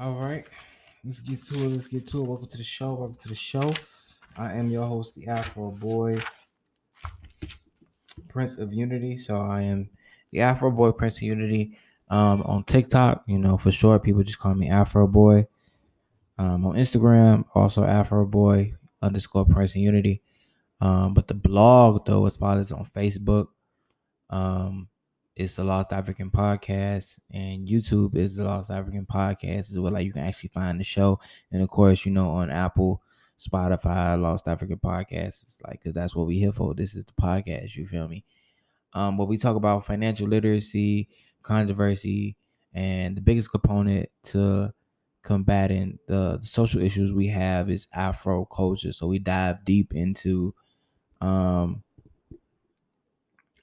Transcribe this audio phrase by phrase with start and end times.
[0.00, 0.46] All right,
[1.04, 1.70] let's get to it.
[1.70, 2.28] Let's get to it.
[2.28, 2.94] Welcome to the show.
[2.94, 3.74] Welcome to the show.
[4.36, 6.22] I am your host, the Afro Boy,
[8.28, 9.18] Prince of Unity.
[9.18, 9.90] So I am
[10.30, 11.76] the Afro Boy, Prince of Unity.
[12.10, 15.48] Um, on TikTok, you know, for short, people just call me Afro Boy.
[16.38, 20.22] Um, on Instagram, also Afro Boy underscore Prince of Unity.
[20.80, 23.48] Um, but the blog though, as far as on Facebook,
[24.30, 24.86] um,
[25.38, 29.70] it's the Lost African Podcast, and YouTube is the Lost African Podcast.
[29.70, 31.20] Is where like you can actually find the show,
[31.52, 33.00] and of course, you know, on Apple,
[33.38, 35.42] Spotify, Lost African Podcast.
[35.44, 36.74] It's like because that's what we here for.
[36.74, 37.76] This is the podcast.
[37.76, 38.24] You feel me?
[38.94, 41.08] Um, but we talk about financial literacy,
[41.42, 42.36] controversy,
[42.74, 44.74] and the biggest component to
[45.22, 48.92] combating the, the social issues we have is Afro culture.
[48.92, 50.52] So we dive deep into
[51.20, 51.84] um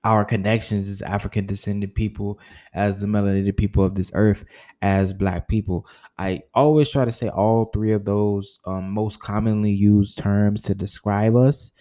[0.06, 2.40] our connections as African descended people,
[2.74, 4.46] as the melanated people of this earth,
[4.82, 5.88] as black people.
[6.18, 10.76] I always try to say all three of those um, most commonly used terms to
[10.76, 11.72] describe us,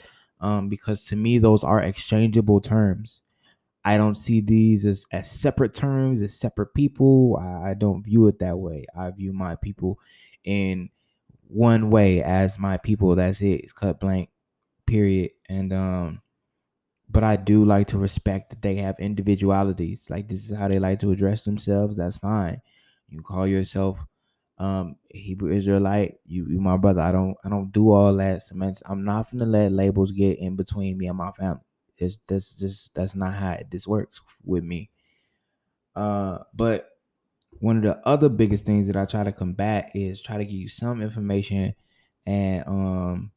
[0.40, 3.20] um, because to me, those are exchangeable terms.
[3.84, 7.38] I don't see these as, as separate terms, as separate people.
[7.38, 8.86] I, I don't view it that way.
[8.98, 9.98] I view my people
[10.44, 10.88] in
[11.48, 13.14] one way as my people.
[13.14, 13.60] That's it.
[13.60, 14.30] It's cut blank,
[14.86, 15.32] period.
[15.50, 16.22] And um,
[17.14, 20.10] but I do like to respect that they have individualities.
[20.10, 21.96] Like this is how they like to address themselves.
[21.96, 22.60] That's fine.
[23.08, 24.00] You call yourself
[24.58, 26.16] um Hebrew Israelite.
[26.26, 27.02] You you my brother.
[27.02, 28.42] I don't I don't do all that.
[28.84, 31.62] I'm not gonna let labels get in between me and my family.
[31.98, 34.90] It's that's just that's not how this works with me.
[35.94, 36.90] Uh, but
[37.60, 40.54] one of the other biggest things that I try to combat is try to give
[40.54, 41.76] you some information
[42.26, 43.30] and um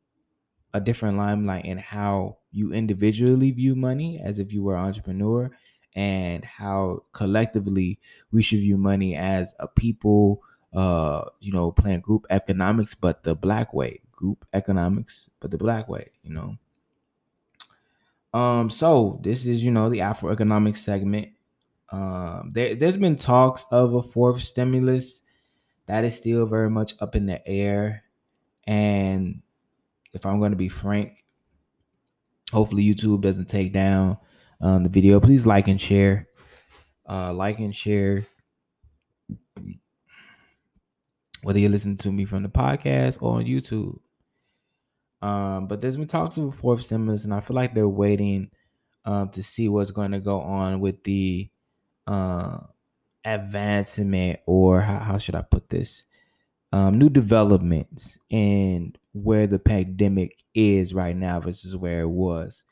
[0.74, 5.52] a different limelight in how you individually view money as if you were an entrepreneur
[5.96, 8.00] and how collectively
[8.32, 10.42] we should view money as a people
[10.74, 15.88] uh you know playing group economics but the black way group economics but the black
[15.88, 16.58] way you know?
[18.34, 21.30] Um so this is you know the afro economic segment.
[21.92, 25.22] Um there, there's been talks of a fourth stimulus
[25.86, 28.04] that is still very much up in the air
[28.66, 29.42] and
[30.14, 31.24] if i'm going to be frank
[32.52, 34.18] hopefully youtube doesn't take down
[34.62, 35.20] um, the video.
[35.20, 36.28] Please like and share.
[37.08, 38.26] Uh, like and share.
[41.44, 44.00] Whether you're listening to me from the podcast or on youtube.
[45.22, 48.52] Um, but there's been talks of a fourth stimulus and i feel like they're waiting
[49.04, 51.50] um, to see what's going to go on with the
[52.06, 52.60] uh,
[53.26, 56.04] advancement or how, how should i put this?
[56.72, 58.20] Um, new developments.
[58.30, 62.64] And where the pandemic is right now versus where it was.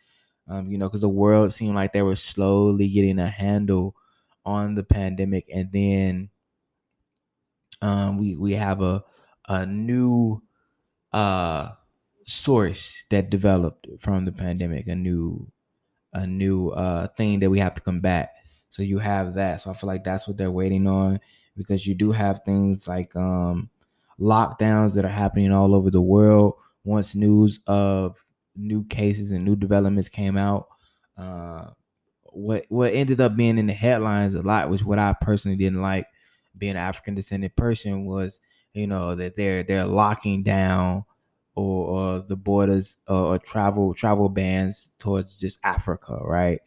[0.47, 3.95] Um, you know, because the world seemed like they were slowly getting a handle
[4.45, 6.31] on the pandemic, and then
[7.81, 9.03] um, we we have a
[9.47, 10.41] a new
[11.13, 11.71] uh,
[12.27, 15.51] source that developed from the pandemic, a new
[16.13, 18.35] a new uh, thing that we have to combat.
[18.71, 19.61] So you have that.
[19.61, 21.19] So I feel like that's what they're waiting on
[21.57, 23.69] because you do have things like um,
[24.19, 28.15] lockdowns that are happening all over the world once news of
[28.55, 30.67] new cases and new developments came out.
[31.17, 31.69] Uh,
[32.23, 35.81] what what ended up being in the headlines a lot, which what I personally didn't
[35.81, 36.07] like,
[36.57, 38.39] being an African descended person, was
[38.73, 41.05] you know that they're they're locking down
[41.55, 46.59] or, or the borders or, or, travel travel bans towards just Africa, right?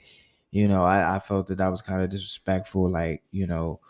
[0.51, 2.91] You know, I, I felt that that was kind of disrespectful.
[2.91, 3.81] Like you know,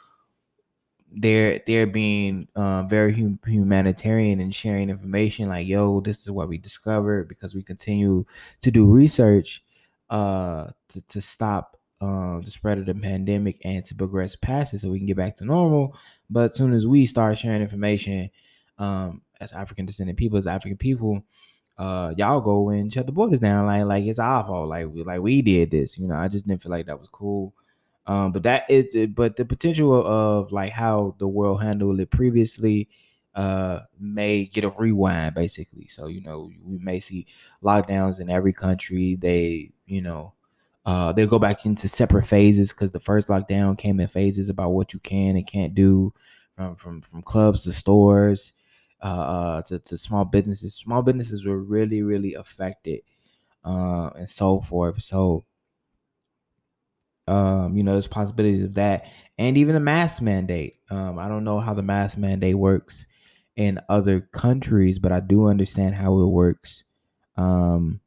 [1.13, 6.49] they're they're being uh, very hum- humanitarian and sharing information like yo this is what
[6.49, 8.25] we discovered because we continue
[8.61, 9.65] to do research
[10.11, 14.81] uh to, to stop uh, the spread of the pandemic and to progress past it
[14.81, 15.97] so we can get back to normal.
[16.31, 18.31] But as soon as we start sharing information
[18.79, 21.25] um as african descended people as african people
[21.79, 23.67] uh y'all go and shut the borders down.
[23.67, 24.69] Like like it's our fault.
[24.69, 26.17] Like we like we did this you know?
[26.17, 27.55] I just didn't feel like that was cool
[28.09, 32.89] um, but that is, but the potential of like how the world handled it previously
[33.35, 35.89] uh, may get a rewind, basically.
[35.89, 37.27] So you know, we may see
[37.63, 39.15] lockdowns in every country.
[39.15, 40.33] They, you know,
[40.87, 44.71] uh, they'll go back into separate phases because the first lockdown came in phases about
[44.71, 46.15] what you can and can't do,
[46.57, 48.55] from from from clubs to stores,
[49.03, 50.75] uh, uh to to small businesses.
[50.75, 53.03] Small businesses were really really affected,
[53.67, 55.03] uh, and so forth.
[55.03, 55.45] So
[57.29, 60.77] um, you know, there's possibilities of that, and even a mask mandate.
[60.91, 63.07] Um, I don't know how the mask mandate works
[63.57, 66.85] in other countries, but I do understand how it works.
[67.37, 68.01] Um,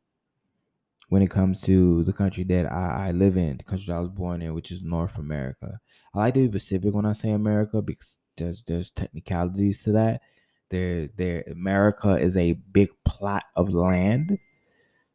[1.09, 4.09] when it comes to the country that I, I live in, the country I was
[4.09, 5.77] born in, which is North America.
[6.15, 10.21] I like to be specific when I say America because there's there's technicalities to that.
[10.69, 14.39] There there America is a big plot of land.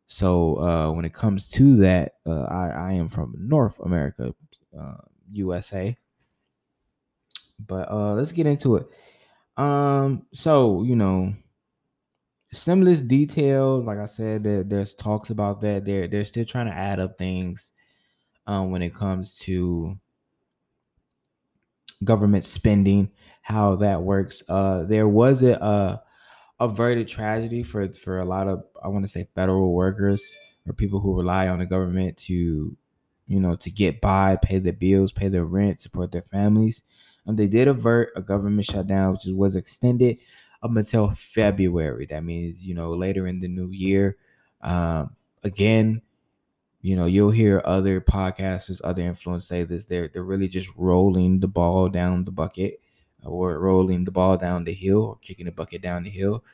[0.06, 4.35] So uh, when it comes to that, uh, I I am from North America,
[4.79, 4.97] uh,
[5.32, 5.97] USA.
[7.58, 8.87] But uh, let's get into it.
[9.56, 11.35] Um, so you know,
[12.53, 15.85] stimulus details, like I said, there, there's talks about that.
[15.85, 17.73] They're they're still trying to add up things
[18.47, 19.99] um, when it comes to
[22.05, 23.11] government spending,
[23.43, 24.43] how that works.
[24.49, 26.03] Uh, there was a, a
[26.58, 30.37] averted tragedy for for a lot of I want to say federal workers
[30.67, 32.76] or people who rely on the government to,
[33.26, 36.82] you know, to get by, pay their bills, pay their rent, support their families.
[37.26, 40.19] And they did avert a government shutdown, which was extended
[40.62, 42.06] up until February.
[42.06, 44.17] That means you know later in the new year.
[44.62, 46.03] Um, again,
[46.82, 49.87] you know, you'll hear other podcasters, other influencers say this.
[49.87, 52.81] They're they're really just rolling the ball down the bucket,
[53.26, 56.44] or rolling the ball down the hill, or kicking the bucket down the hill.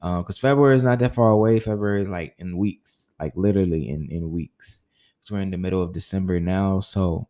[0.00, 1.58] Because uh, February is not that far away.
[1.58, 4.80] February is like in weeks, like literally in in weeks.
[5.20, 7.26] So we're in the middle of December now, so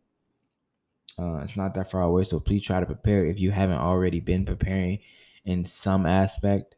[1.17, 2.23] uh, it's not that far away.
[2.23, 4.99] So please try to prepare if you haven't already been preparing
[5.45, 6.75] in some aspect.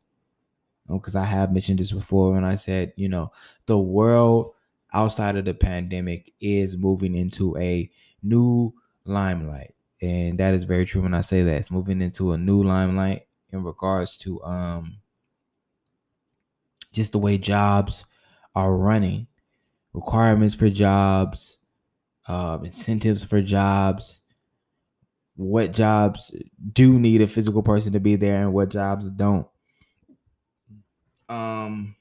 [0.88, 3.32] Because I have mentioned this before when I said, you know,
[3.68, 4.54] the world
[4.94, 7.92] outside of the pandemic is moving into a
[8.24, 8.74] new
[9.06, 9.76] limelight.
[10.02, 11.56] And that is very true when I say that.
[11.56, 14.98] It's moving into a new limelight in regards to um
[16.92, 18.06] just the way jobs
[18.56, 19.28] are running,
[19.94, 21.60] requirements for jobs,
[22.28, 24.22] uh, incentives for jobs,
[25.36, 26.34] what jobs
[26.74, 29.48] do need a physical person to be there and what jobs don't.
[31.30, 31.96] Um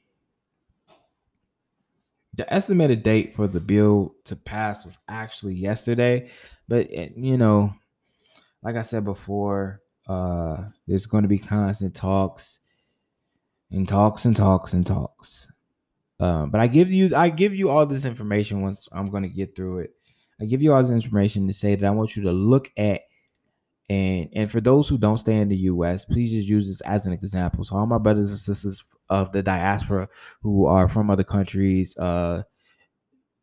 [2.35, 6.31] the estimated date for the bill to pass was actually yesterday,
[6.69, 7.75] but eh, you know,
[8.63, 12.61] like I said before, uh, there's going to be constant talks
[13.71, 15.49] and talks and talks and talks.
[16.21, 19.29] Um, but I give you, I give you all this information once I'm going to
[19.29, 19.95] get through it.
[20.41, 23.03] I give you all this information to say that I want you to look at
[23.89, 27.07] and and for those who don't stay in the US, please just use this as
[27.07, 27.65] an example.
[27.65, 30.09] So all my brothers and sisters of the diaspora
[30.43, 32.43] who are from other countries, uh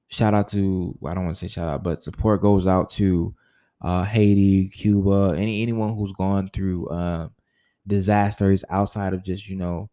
[0.07, 3.33] shout out to I don't want to say shout out, but support goes out to
[3.85, 7.29] uh Haiti, Cuba, any anyone who's gone through uh,
[7.87, 9.89] disasters outside of just, you know,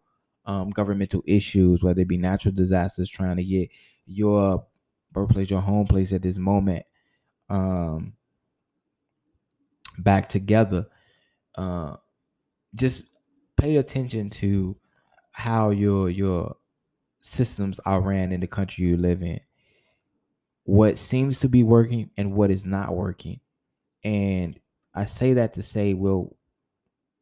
[0.47, 3.71] um governmental issues, whether it be natural disasters, trying to get
[4.07, 4.67] your
[5.13, 6.85] birthplace, your home place at this moment.
[7.51, 8.15] Um
[9.99, 10.87] back together.
[11.57, 11.97] Uh,
[12.75, 13.05] just
[13.57, 14.77] pay attention to
[15.33, 16.57] how your your
[17.23, 19.41] systems are ran in the country you live in.
[20.65, 23.41] What seems to be working and what is not working.
[24.05, 24.59] And
[24.95, 26.37] I say that to say, well,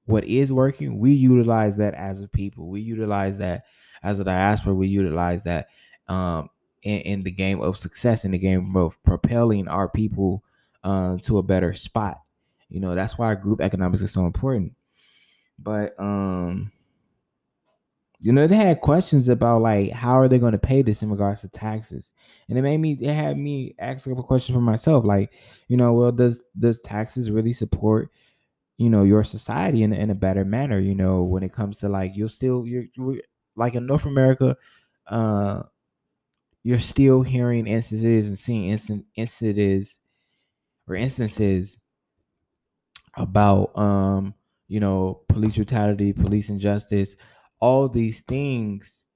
[0.06, 2.68] what is working, we utilize that as a people.
[2.68, 3.64] We utilize that
[4.02, 4.74] as a diaspora.
[4.74, 5.68] We utilize that
[6.08, 6.50] um,
[6.82, 10.42] in, in the game of success, in the game of propelling our people
[10.82, 12.20] uh, to a better spot.
[12.68, 14.74] You know, that's why group economics is so important.
[15.58, 16.72] But um
[18.20, 21.10] you know, they had questions about like how are they going to pay this in
[21.10, 22.12] regards to taxes,
[22.48, 25.32] and it made me it had me ask a couple questions for myself, like,
[25.68, 28.10] you know, well, does does taxes really support,
[28.78, 30.78] you know, your society in in a better manner?
[30.78, 33.16] You know, when it comes to like you're still you're, you're
[33.56, 34.56] like in North America,
[35.06, 35.62] uh,
[36.62, 39.98] you're still hearing instances and seeing instant instances
[40.86, 41.78] or instances
[43.14, 44.34] about um
[44.68, 47.16] you know police brutality police injustice
[47.60, 49.06] all these things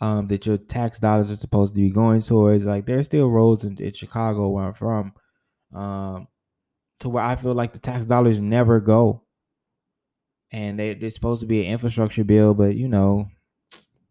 [0.00, 3.64] um that your tax dollars are supposed to be going towards like there's still roads
[3.64, 5.12] in, in chicago where i'm from
[5.74, 6.26] um
[6.98, 9.22] to where i feel like the tax dollars never go.
[10.54, 13.28] And they, they're supposed to be an infrastructure bill but you know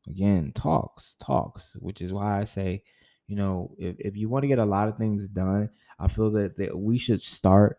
[0.08, 2.82] again talks talks which is why i say
[3.28, 5.70] you know if, if you want to get a lot of things done
[6.00, 7.78] i feel that, that we should start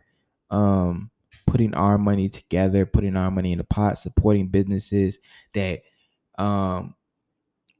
[0.50, 1.10] um
[1.46, 5.18] putting our money together, putting our money in the pot, supporting businesses
[5.54, 5.82] that
[6.42, 6.94] um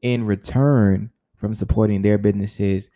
[0.02, 2.90] in return from supporting their businesses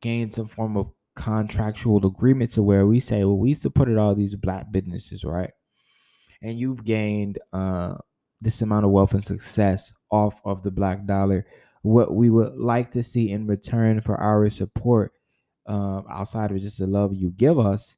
[0.00, 4.34] gain some form of contractual agreement to where we say, well, we supported all these
[4.34, 5.52] black businesses, right?
[6.42, 7.94] And you've gained uh
[8.40, 11.46] this amount of wealth and success off of the black dollar.
[11.82, 15.12] What we would like to see in return for our support,
[15.66, 17.94] um, outside of just the love you give us,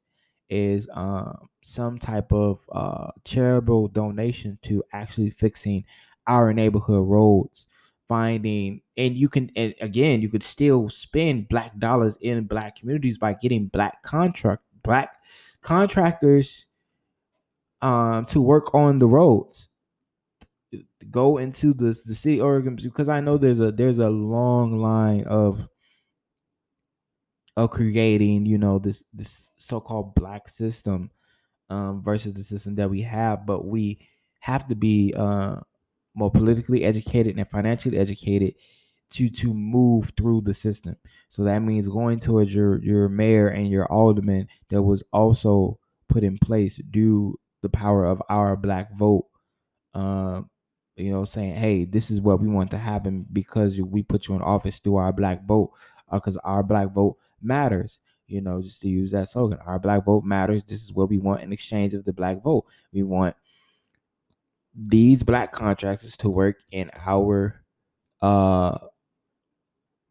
[0.49, 5.83] is um, some type of uh, charitable donation to actually fixing
[6.27, 7.65] our neighborhood roads
[8.07, 13.17] finding and you can and again you could still spend black dollars in black communities
[13.17, 15.09] by getting black contract black
[15.61, 16.65] contractors
[17.81, 19.69] um, to work on the roads,
[21.09, 25.25] go into the the city organs because I know there's a there's a long line
[25.25, 25.67] of
[27.55, 31.09] of creating, you know, this this so-called black system
[31.69, 33.99] um, versus the system that we have, but we
[34.39, 35.57] have to be uh,
[36.17, 38.55] more politically educated and financially educated
[39.11, 40.95] to to move through the system.
[41.29, 46.23] So that means going towards your your mayor and your alderman that was also put
[46.23, 49.27] in place due the power of our black vote.
[49.93, 50.49] Um,
[50.95, 54.35] you know, saying, "Hey, this is what we want to happen because we put you
[54.35, 55.71] in office through our black vote,
[56.11, 60.05] because uh, our black vote matters." You know, just to use that slogan, "Our black
[60.05, 62.65] vote matters." This is what we want in exchange of the black vote.
[62.91, 63.35] We want
[64.77, 67.61] these black contractors to work in our
[68.21, 68.77] uh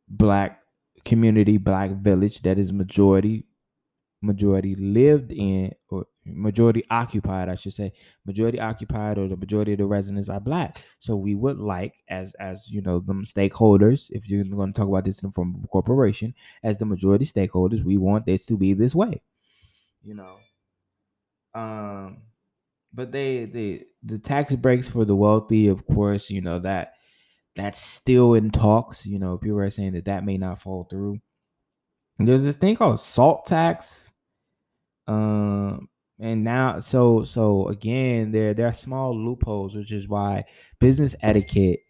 [0.08, 0.60] black
[1.04, 3.46] community, black village that is majority
[4.22, 7.92] majority lived in or majority occupied, I should say,
[8.24, 10.82] majority occupied or the majority of the residents are black.
[10.98, 14.88] So we would like as as you know them stakeholders, if you're going to talk
[14.88, 18.94] about this in from corporation, as the majority stakeholders, we want this to be this
[18.94, 19.22] way.
[20.02, 20.36] You know.
[21.54, 22.22] Um
[22.96, 26.94] but they the the tax breaks for the wealthy, of course, you know that
[27.54, 29.06] that's still in talks.
[29.06, 31.20] You know, people are saying that that may not fall through.
[32.18, 34.10] and There's this thing called salt tax.
[35.06, 35.88] Um,
[36.18, 40.44] and now, so so again, there there are small loopholes, which is why
[40.80, 41.80] business etiquette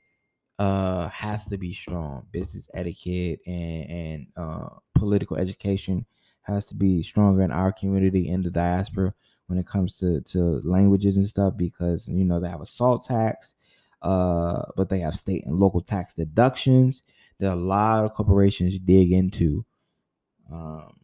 [0.58, 2.26] uh has to be strong.
[2.32, 6.04] Business etiquette and and uh, political education
[6.42, 9.14] has to be stronger in our community in the diaspora
[9.46, 13.04] when it comes to to languages and stuff because you know they have a salt
[13.04, 13.54] tax
[14.02, 17.02] uh, but they have state and local tax deductions
[17.40, 19.64] that a lot of corporations dig into.
[20.50, 21.00] Um,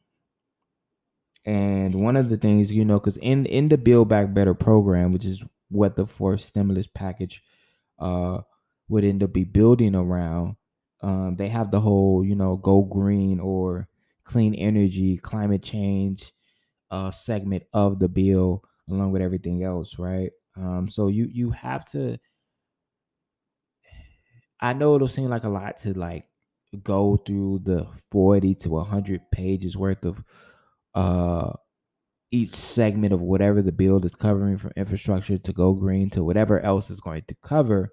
[1.45, 5.13] and one of the things, you know, because in in the Build Back Better program,
[5.13, 7.43] which is what the fourth stimulus package
[7.99, 8.43] uh,
[8.89, 10.55] would end up be building around,
[11.01, 13.89] um, they have the whole, you know, go green or
[14.25, 16.33] clean energy, climate change
[16.93, 20.33] uh, segment of the bill, along with everything else, right?
[20.57, 22.19] Um, so you you have to
[24.61, 26.29] I know it'll seem like a lot to like
[26.83, 30.23] go through the 40 to 100 pages worth of
[30.95, 31.53] uh
[32.33, 36.61] each segment of whatever the bill is covering from infrastructure to go green to whatever
[36.61, 37.93] else is going to cover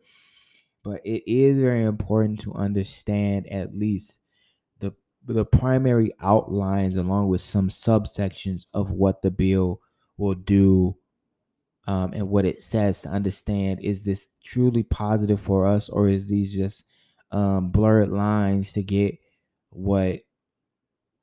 [0.83, 4.18] but it is very important to understand at least
[5.33, 9.79] the primary outlines along with some subsections of what the bill
[10.17, 10.95] will do
[11.87, 16.27] um, and what it says to understand is this truly positive for us or is
[16.27, 16.85] these just
[17.31, 19.17] um, blurred lines to get
[19.69, 20.19] what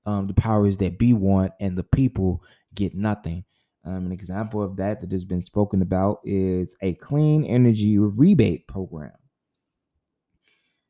[0.07, 2.43] um, the powers that be want and the people
[2.75, 3.45] get nothing?
[3.85, 8.67] Um, an example of that that has been spoken about is a clean energy rebate
[8.67, 9.13] program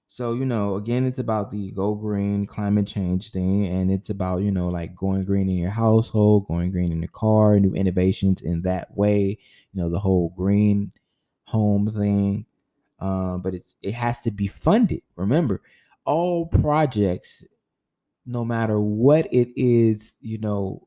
[0.09, 3.67] so, you know, again, it's about the go green climate change thing.
[3.67, 7.09] And it's about, you know, like going green in your household, going green in the
[7.09, 9.39] car, new innovations in that way,
[9.73, 10.93] you know, the whole green
[11.45, 12.47] home thing.
[13.01, 15.03] Uh, but it's it has to be funded.
[15.17, 15.61] Remember,
[16.05, 17.45] all projects,
[18.25, 20.87] no matter what it is, you know,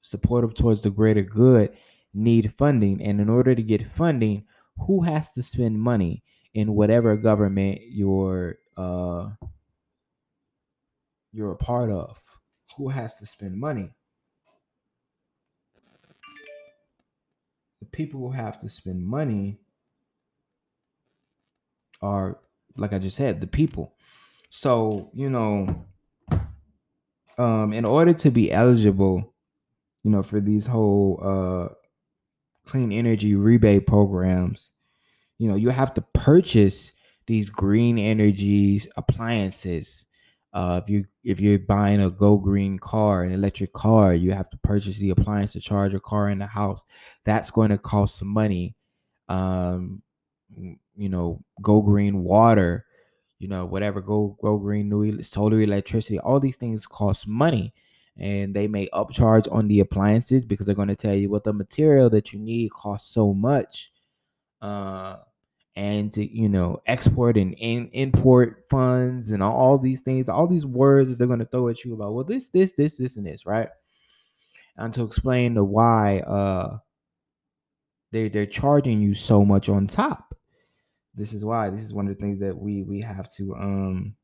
[0.00, 1.70] supportive towards the greater good,
[2.14, 3.02] need funding.
[3.02, 4.44] And in order to get funding,
[4.78, 6.22] who has to spend money?
[6.54, 9.28] In whatever government you're uh
[11.32, 12.20] you're a part of.
[12.76, 13.90] Who has to spend money?
[17.80, 19.58] The people who have to spend money
[22.02, 22.38] are
[22.76, 23.94] like i just said the people.
[24.50, 25.86] So you know
[27.38, 29.34] um in order to be eligible
[30.04, 31.74] you know for these whole uh
[32.66, 34.70] clean energy rebate programs
[35.38, 36.92] you know you have to purchase
[37.26, 40.06] these green energies appliances.
[40.52, 44.48] Uh, if you if you're buying a go green car an electric car you have
[44.50, 46.84] to purchase the appliance to charge your car in the house.
[47.24, 48.76] That's going to cost some money.
[49.28, 50.02] Um
[50.96, 52.84] you know go green water
[53.40, 57.72] you know whatever go go green new solar electricity all these things cost money.
[58.16, 61.52] And they may upcharge on the appliances because they're going to tell you what the
[61.52, 63.90] material that you need costs so much
[64.64, 65.18] uh,
[65.76, 70.46] and to you know export and in, import funds and all, all these things, all
[70.46, 73.18] these words that they're going to throw at you about well this this this this
[73.18, 73.68] and this right,
[74.78, 76.78] and to explain the why uh
[78.10, 80.34] they they're charging you so much on top.
[81.14, 84.16] This is why this is one of the things that we we have to um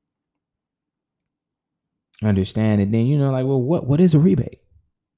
[2.23, 2.80] understand.
[2.80, 4.61] And then you know like well what what is a rebate?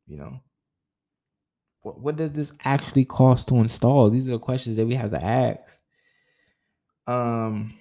[0.08, 0.40] You know
[1.82, 4.10] what, what does this actually cost to install?
[4.10, 5.60] These are the questions that we have to ask.
[7.06, 7.74] Um,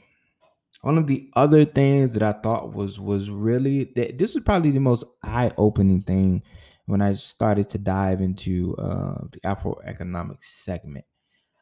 [0.81, 4.71] one of the other things that I thought was was really that this was probably
[4.71, 6.41] the most eye opening thing
[6.87, 11.05] when I started to dive into uh, the Afro economics segment.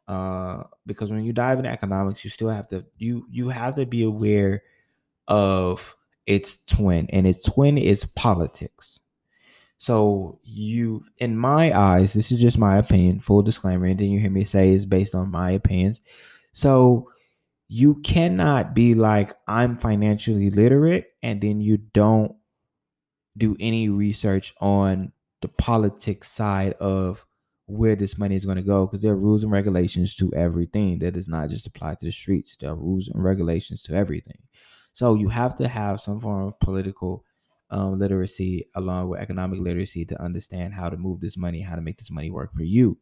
[0.08, 3.86] Uh, because when you dive into economics, you still have to you you have to
[3.86, 4.64] be aware
[5.28, 9.00] of its twin, and its twin is politics.
[9.80, 13.22] So you, in my eyes, this is just my opinion.
[13.22, 16.02] Full disclaimer, and then you hear me say is based on my opinions.
[16.54, 17.10] So
[17.70, 22.36] you cannot be like I'm financially literate, and then you don't
[23.38, 27.26] do any research on the politics side of
[27.68, 31.00] where this money is going to go because there are rules and regulations to everything
[31.00, 34.40] that does not just apply to the streets there are rules and regulations to everything
[34.94, 37.24] so you have to have some form of political
[37.72, 41.82] um, literacy along with economic literacy to understand how to move this money how to
[41.82, 42.98] make this money work for you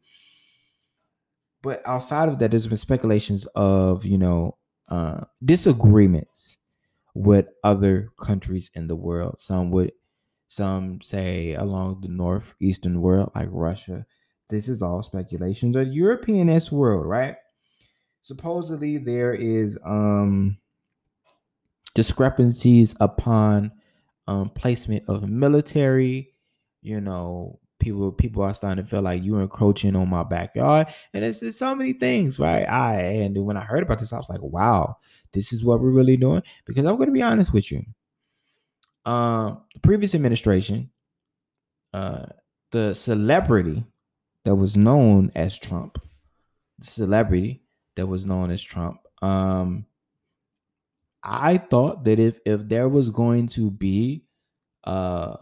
[1.62, 4.58] but outside of that there's been speculations of you know
[4.90, 6.58] uh, disagreements
[7.14, 9.92] with other countries in the world some would
[10.50, 14.06] some say along the northeastern world, like Russia.
[14.50, 15.72] This is all speculation.
[15.72, 17.36] The European-esque world, right?
[18.22, 20.58] Supposedly there is um
[21.94, 23.72] discrepancies upon
[24.28, 26.34] um placement of military,
[26.82, 30.88] you know, people people are starting to feel like you're encroaching on my backyard.
[31.14, 32.64] And it's, it's so many things right?
[32.64, 34.98] I and when i heard about this i was like wow
[35.34, 36.42] this is what we're really doing?
[36.66, 37.84] Because i'm going to be honest with you.
[39.06, 40.90] Um, the previous administration,
[41.94, 42.26] uh,
[42.72, 43.86] the celebrity
[44.44, 46.02] that was known as Trump,
[46.80, 47.64] the celebrity
[47.96, 49.86] that was known as Trump, um,
[51.24, 54.26] I thought that if if there was going to be
[54.84, 55.36] uh,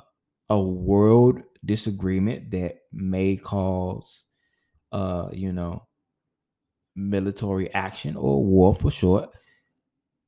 [0.49, 4.23] a world disagreement that may cause,
[4.91, 5.87] uh, you know,
[6.95, 9.29] military action or war for short,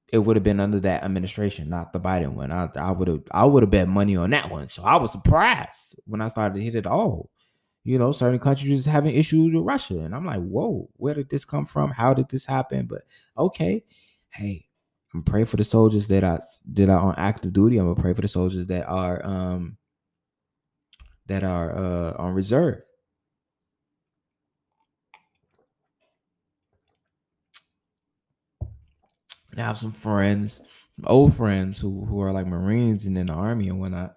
[0.10, 2.52] it would have been under that administration, not the Biden one.
[2.52, 4.70] I, I would have I would have bet money on that one.
[4.70, 7.30] So I was surprised when I started to hit it all.
[7.84, 10.00] You know, certain countries having issues with Russia.
[10.00, 11.90] And I'm like, whoa, where did this come from?
[11.90, 12.86] How did this happen?
[12.86, 13.04] But
[13.38, 13.84] okay,
[14.30, 14.67] hey,
[15.18, 16.40] I'm praying for the soldiers that I
[16.74, 17.80] that are on active duty.
[17.80, 19.76] I'm gonna pray for the soldiers that are um
[21.26, 22.84] that are uh on reserve.
[29.58, 30.62] I have some friends,
[31.06, 34.14] old friends who who are like Marines and in the army and whatnot.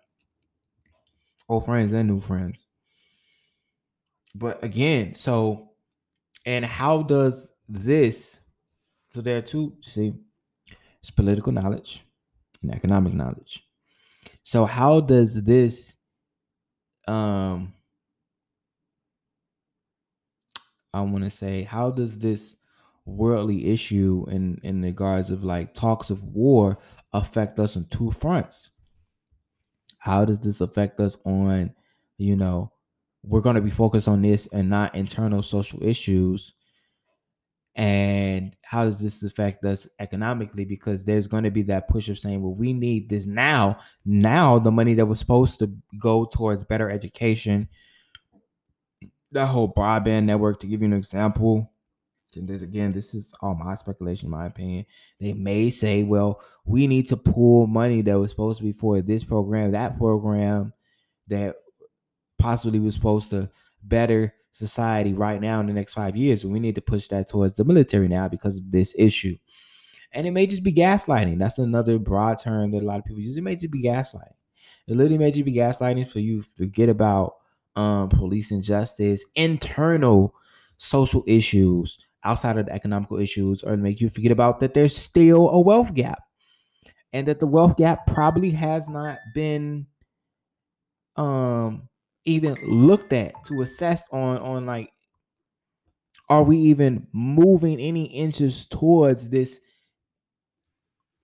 [1.48, 2.66] Old friends and new friends.
[4.34, 5.70] But again, so
[6.44, 8.38] and how does this?
[9.08, 9.78] So there are two.
[9.86, 10.12] See,
[11.02, 12.02] it's political knowledge
[12.62, 13.64] and economic knowledge.
[14.42, 15.92] So how does this?
[17.08, 17.74] Um,
[20.92, 22.56] I want to say, how does this
[23.06, 26.78] worldly issue in in regards of like talks of war
[27.12, 28.70] affect us on two fronts
[29.98, 31.72] how does this affect us on
[32.18, 32.70] you know
[33.22, 36.52] we're going to be focused on this and not internal social issues
[37.80, 42.18] and how does this affect us economically because there's going to be that push of
[42.18, 46.62] saying well we need this now now the money that was supposed to go towards
[46.64, 47.66] better education
[49.32, 51.72] that whole broadband network to give you an example
[52.36, 54.86] and this again, this is all my speculation, my opinion.
[55.18, 59.00] They may say, well, we need to pull money that was supposed to be for
[59.00, 60.72] this program, that program
[61.26, 61.56] that
[62.38, 63.50] possibly was supposed to
[63.82, 66.44] better society right now in the next five years.
[66.44, 69.36] We need to push that towards the military now because of this issue.
[70.12, 71.38] And it may just be gaslighting.
[71.38, 73.36] That's another broad term that a lot of people use.
[73.36, 74.34] It may just be gaslighting.
[74.88, 77.34] It literally may just be gaslighting for you forget about
[77.76, 80.34] um, police injustice, internal
[80.78, 85.48] social issues, outside of the economical issues or make you forget about that there's still
[85.50, 86.22] a wealth gap
[87.12, 89.86] and that the wealth gap probably has not been
[91.16, 91.88] um
[92.24, 94.92] even looked at to assess on on like
[96.28, 99.60] are we even moving any inches towards this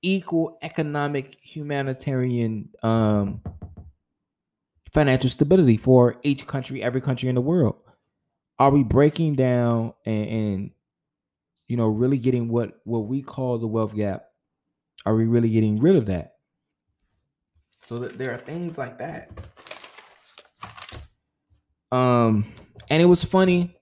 [0.02, 3.40] equal economic humanitarian um
[4.92, 7.76] financial stability for each country every country in the world
[8.58, 10.70] are we breaking down and, and
[11.68, 14.26] you know, really getting what what we call the wealth gap?
[15.04, 16.36] Are we really getting rid of that?
[17.82, 19.30] So that there are things like that.
[21.92, 22.52] Um,
[22.90, 23.76] and it was funny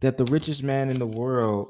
[0.00, 1.68] that the richest man in the world,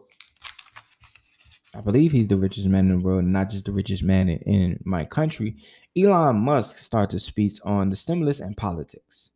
[1.74, 4.38] I believe he's the richest man in the world, not just the richest man in,
[4.38, 5.56] in my country.
[5.96, 9.30] Elon Musk started to speak on the stimulus and politics.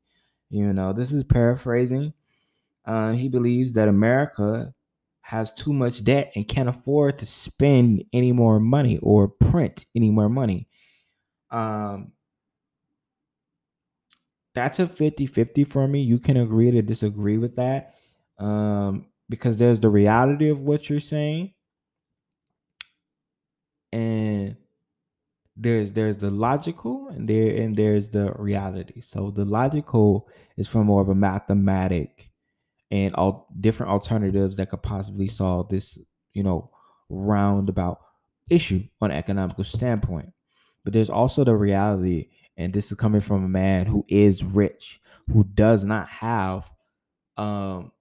[0.50, 2.12] You know, this is paraphrasing.
[2.84, 4.72] Uh, he believes that America
[5.22, 10.10] has too much debt and can't afford to spend any more money or print any
[10.10, 10.68] more money.
[11.50, 12.12] Um,
[14.56, 16.00] that's a 50-50 for me.
[16.00, 17.94] You can agree to disagree with that.
[18.38, 21.52] Um, because there's the reality of what you're saying.
[23.92, 24.56] And
[25.56, 29.00] there's there's the logical and there and there's the reality.
[29.00, 32.30] So the logical is from more of a mathematic
[32.90, 35.98] and all different alternatives that could possibly solve this,
[36.32, 36.70] you know,
[37.10, 38.00] roundabout
[38.50, 40.32] issue on an economical standpoint.
[40.84, 45.00] But there's also the reality, and this is coming from a man who is rich,
[45.32, 46.70] who does not have
[47.36, 47.92] um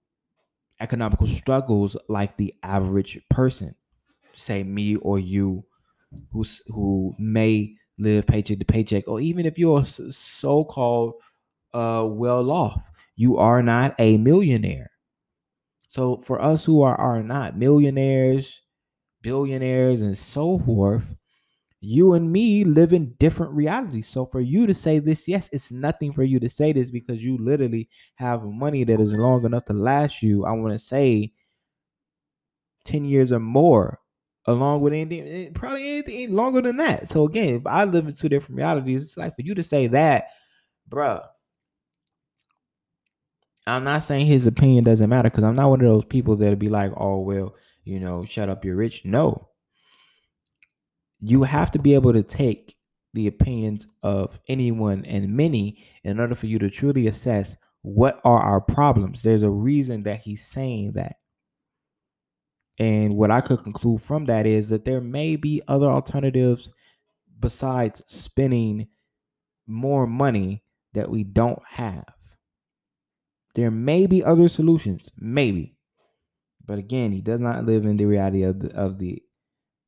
[0.80, 3.74] economical struggles like the average person,
[4.34, 5.64] say me or you,
[6.30, 11.14] who's who may live paycheck to paycheck, or even if you're so-called
[11.72, 12.82] uh, well off,
[13.16, 14.90] you are not a millionaire.
[15.88, 18.60] So for us who are are not millionaires,
[19.22, 21.04] billionaires, and so forth,
[21.88, 24.08] you and me live in different realities.
[24.08, 27.24] So for you to say this, yes, it's nothing for you to say this because
[27.24, 30.44] you literally have money that is long enough to last you.
[30.44, 31.32] I want to say
[32.86, 34.00] 10 years or more,
[34.46, 37.08] along with anything, eh, probably anything longer than that.
[37.08, 39.86] So again, if I live in two different realities, it's like for you to say
[39.86, 40.30] that,
[40.90, 41.24] bruh.
[43.68, 46.56] I'm not saying his opinion doesn't matter because I'm not one of those people that'll
[46.56, 49.04] be like, oh, well, you know, shut up, you're rich.
[49.04, 49.50] No,
[51.20, 52.76] you have to be able to take
[53.14, 58.40] the opinions of anyone and many in order for you to truly assess what are
[58.40, 59.22] our problems.
[59.22, 61.16] There's a reason that he's saying that.
[62.78, 66.72] And what I could conclude from that is that there may be other alternatives
[67.40, 68.88] besides spending
[69.66, 72.04] more money that we don't have.
[73.54, 75.76] There may be other solutions, maybe.
[76.66, 79.22] But again, he does not live in the reality of the, of the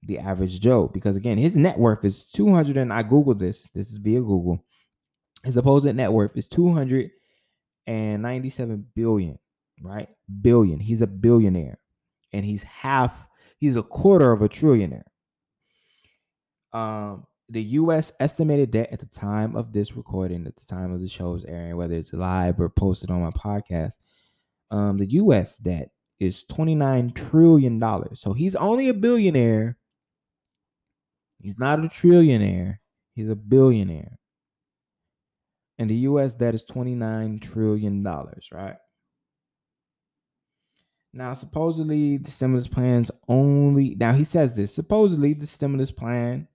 [0.02, 3.66] the average Joe because again, his net worth is 200 and I googled this.
[3.74, 4.62] This is via Google.
[5.44, 9.38] His supposed net worth is 297 billion,
[9.82, 10.08] right?
[10.40, 10.80] Billion.
[10.80, 11.78] He's a billionaire
[12.32, 13.26] and he's half
[13.58, 15.02] he's a quarter of a trillionaire.
[16.72, 21.00] Um the US estimated debt at the time of this recording, at the time of
[21.00, 23.94] the show's airing, whether it's live or posted on my podcast,
[24.70, 27.82] um, the US debt is $29 trillion.
[28.14, 29.76] So he's only a billionaire
[31.40, 32.78] He's not a trillionaire,
[33.14, 34.18] he's a billionaire.
[35.78, 38.02] And the US debt is $29 trillion,
[38.52, 38.76] right?
[41.12, 46.48] Now, supposedly the stimulus plans only, now he says this supposedly the stimulus plan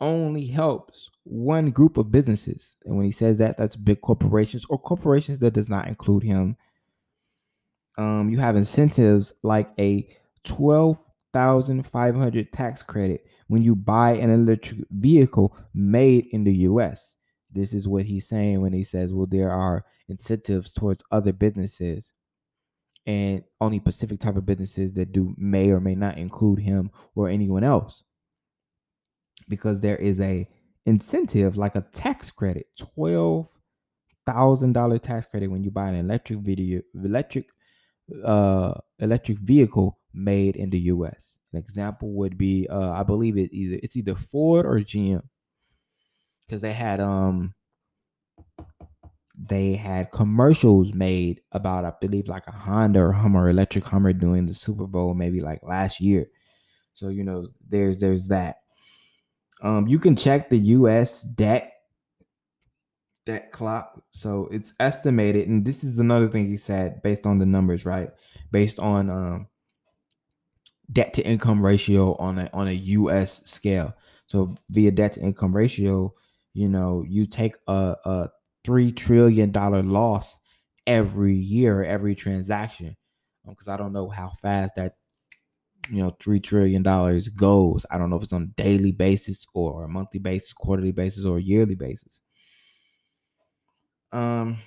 [0.00, 2.76] only helps one group of businesses.
[2.84, 6.56] And when he says that, that's big corporations or corporations that does not include him.
[7.98, 10.08] Um, you have incentives like a
[11.32, 17.16] 12,500 tax credit when you buy an electric vehicle made in the US.
[17.50, 22.12] This is what he's saying when he says, well, there are incentives towards other businesses
[23.06, 27.28] and only specific type of businesses that do may or may not include him or
[27.28, 28.02] anyone else
[29.48, 30.48] because there is a
[30.86, 33.48] incentive like a tax credit twelve
[34.24, 37.46] thousand dollar tax credit when you buy an electric video electric
[38.24, 41.38] uh electric vehicle made in the US.
[41.52, 45.22] An example would be, uh, I believe it either it's either Ford or GM,
[46.46, 47.54] because they had um
[49.38, 54.46] they had commercials made about I believe like a Honda or Hummer electric Hummer doing
[54.46, 56.26] the Super Bowl maybe like last year.
[56.94, 58.56] So you know there's there's that.
[59.62, 61.22] Um, you can check the U.S.
[61.22, 61.72] debt
[63.26, 64.02] debt clock.
[64.12, 68.10] So it's estimated, and this is another thing he said based on the numbers, right?
[68.50, 69.48] Based on um
[70.90, 73.94] debt to income ratio on a on a US scale.
[74.26, 76.14] So via debt to income ratio,
[76.54, 78.28] you know, you take a, a
[78.64, 80.38] three trillion dollar loss
[80.86, 82.96] every year, every transaction.
[83.46, 84.94] Because um, I don't know how fast that
[85.88, 87.84] you know three trillion dollars goes.
[87.90, 91.24] I don't know if it's on a daily basis or a monthly basis, quarterly basis,
[91.24, 92.20] or yearly basis.
[94.12, 94.58] Um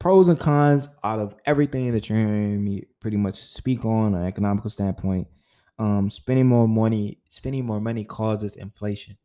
[0.00, 4.26] pros and cons out of everything that you're hearing me pretty much speak on an
[4.26, 5.28] economical standpoint.
[5.78, 9.16] Um, spending more money, spending more money causes inflation.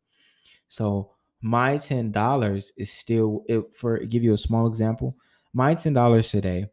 [0.68, 1.12] So
[1.42, 5.16] my ten dollars is still it, for give you a small example.
[5.52, 6.66] My ten dollars today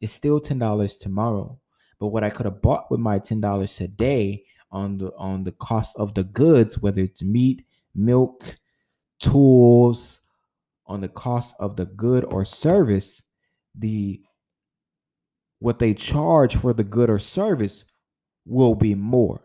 [0.00, 1.58] is still ten dollars tomorrow.
[1.98, 5.52] But what I could have bought with my ten dollars today on the on the
[5.52, 8.56] cost of the goods, whether it's meat, milk,
[9.18, 10.20] tools,
[10.86, 13.22] on the cost of the good or service,
[13.78, 14.22] the
[15.58, 17.84] what they charge for the good or service
[18.44, 19.40] will be more.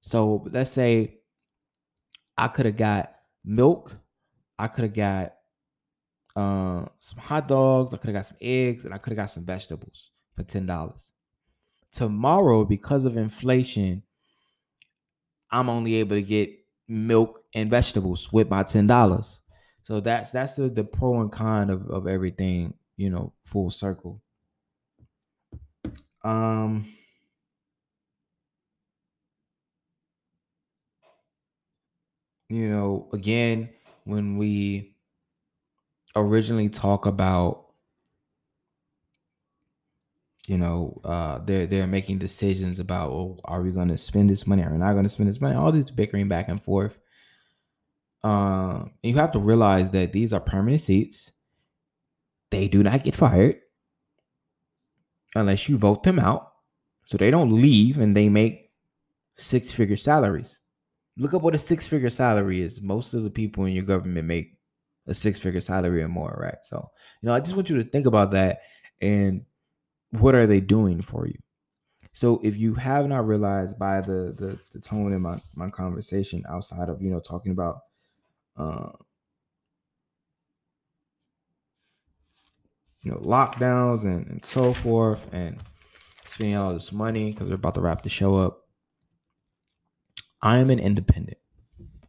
[0.00, 1.18] So let's say
[2.36, 3.92] I could have got milk,
[4.58, 5.34] I could have got
[6.34, 9.30] uh, some hot dogs, I could have got some eggs, and I could have got
[9.30, 11.12] some vegetables for ten dollars.
[11.92, 14.02] Tomorrow, because of inflation,
[15.50, 16.50] I'm only able to get
[16.88, 19.40] milk and vegetables with my ten dollars.
[19.82, 24.22] So that's that's the, the pro and con of, of everything, you know, full circle.
[26.22, 26.86] Um
[32.48, 33.70] you know, again,
[34.04, 34.94] when we
[36.14, 37.58] originally talk about
[40.46, 44.46] you know, uh, they're they're making decisions about, oh, are we going to spend this
[44.46, 44.62] money?
[44.62, 45.56] Are we not going to spend this money?
[45.56, 46.98] All this bickering back and forth.
[48.24, 51.32] Uh, you have to realize that these are permanent seats.
[52.52, 53.56] They do not get fired
[55.34, 56.52] unless you vote them out.
[57.06, 58.70] So they don't leave and they make
[59.38, 60.60] six figure salaries.
[61.16, 62.82] Look up what a six figure salary is.
[62.82, 64.58] Most of the people in your government make
[65.06, 66.58] a six figure salary or more, right?
[66.62, 66.90] So,
[67.22, 68.58] you know, I just want you to think about that
[69.00, 69.46] and
[70.10, 71.38] what are they doing for you?
[72.12, 76.44] So if you have not realized by the the, the tone in my, my conversation
[76.50, 77.78] outside of, you know, talking about
[78.58, 78.90] uh
[83.02, 85.60] you know lockdowns and, and so forth and
[86.26, 88.62] spending all this money because we're about to wrap the show up
[90.42, 91.38] I am an independent.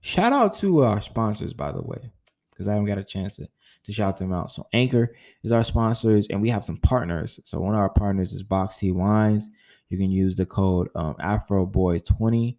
[0.02, 2.12] Shout out to our sponsors, by the way,
[2.50, 3.48] because I haven't got a chance to,
[3.86, 4.52] to shout them out.
[4.52, 7.40] So Anchor is our sponsors, and we have some partners.
[7.44, 9.50] So one of our partners is Box T Wines.
[9.90, 12.58] You can use the code um, AfroBoy20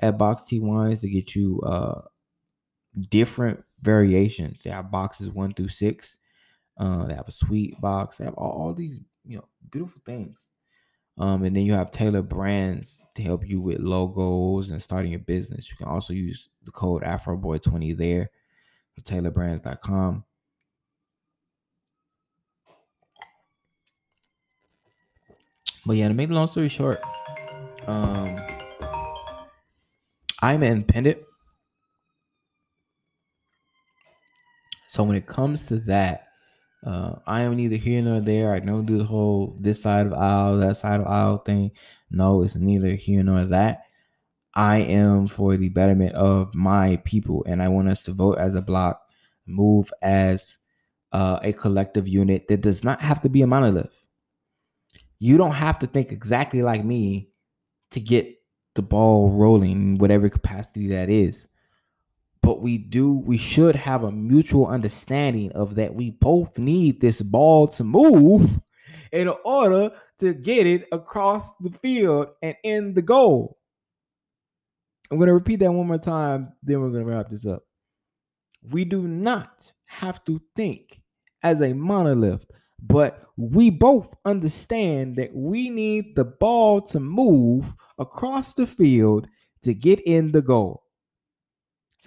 [0.00, 2.02] at Box T Wines to get you uh,
[3.08, 4.62] different variations.
[4.62, 6.18] They have boxes one through six.
[6.78, 8.16] Uh, they have a sweet box.
[8.16, 10.46] They have all, all these you know beautiful things.
[11.18, 15.20] Um, and then you have Tailor Brands to help you with logos and starting your
[15.20, 15.68] business.
[15.68, 18.30] You can also use the code AfroBoy20 there
[18.94, 20.24] for TailorBrands.com.
[25.84, 27.00] But yeah, to make the long story short,
[27.88, 28.36] um,
[30.40, 31.18] I'm independent.
[34.88, 36.27] So when it comes to that,
[36.84, 38.52] uh, I am neither here nor there.
[38.54, 41.72] I don't do the whole this side of aisle, that side of aisle thing.
[42.10, 43.82] No, it's neither here nor that.
[44.54, 48.54] I am for the betterment of my people, and I want us to vote as
[48.54, 49.02] a block,
[49.46, 50.58] move as
[51.12, 53.90] uh, a collective unit that does not have to be a monolith.
[55.18, 57.30] You don't have to think exactly like me
[57.90, 58.36] to get
[58.74, 61.46] the ball rolling, whatever capacity that is
[62.48, 67.20] but we do we should have a mutual understanding of that we both need this
[67.20, 68.58] ball to move
[69.12, 73.58] in order to get it across the field and in the goal.
[75.10, 77.64] I'm going to repeat that one more time, then we're going to wrap this up.
[78.62, 81.02] We do not have to think
[81.42, 82.46] as a monolith,
[82.80, 89.28] but we both understand that we need the ball to move across the field
[89.64, 90.87] to get in the goal.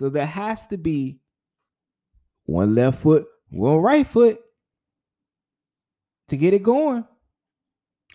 [0.01, 1.19] So there has to be
[2.45, 4.39] one left foot, one right foot
[6.29, 7.05] to get it going.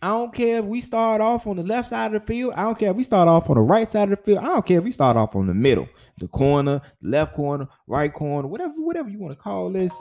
[0.03, 2.55] I don't care if we start off on the left side of the field.
[2.57, 4.39] I don't care if we start off on the right side of the field.
[4.39, 8.13] I don't care if we start off on the middle, the corner, left corner, right
[8.13, 9.93] corner, whatever, whatever you want to call this.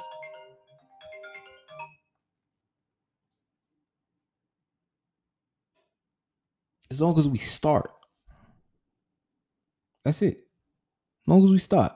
[6.89, 7.91] As long as we start.
[10.03, 10.44] That's it.
[11.25, 11.93] As long as we start.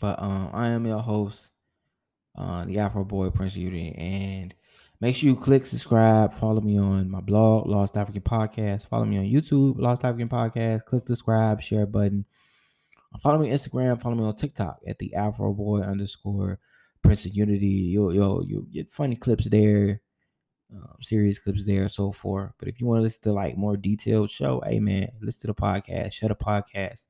[0.00, 1.48] But um, I am your host,
[2.36, 4.54] uh, the Afro Boy Prince Unity, and
[5.00, 6.34] make sure you click subscribe.
[6.34, 8.88] Follow me on my blog, Lost African Podcast.
[8.88, 10.84] Follow me on YouTube, Lost African Podcast.
[10.84, 12.24] Click subscribe, share button.
[13.22, 14.00] Follow me on Instagram.
[14.00, 16.60] Follow me on TikTok at the Afro Boy underscore
[17.02, 17.66] Prince of Unity.
[17.66, 20.01] You'll you'll you get funny clips there
[20.74, 22.52] um, serious clips there, so forth.
[22.58, 25.46] But if you want to listen to like more detailed show, hey man, listen to
[25.48, 27.06] the podcast, shut a podcast.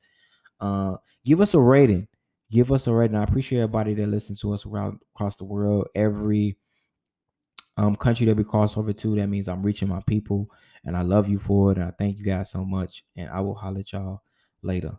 [0.60, 2.08] Uh, give us a rating.
[2.50, 3.16] Give us a rating.
[3.16, 5.88] I appreciate everybody that listens to us around across the world.
[5.94, 6.56] Every
[7.76, 10.50] um country that we cross over to, that means I'm reaching my people,
[10.84, 11.78] and I love you for it.
[11.78, 13.04] And I thank you guys so much.
[13.16, 14.22] And I will holler at y'all
[14.62, 14.98] later.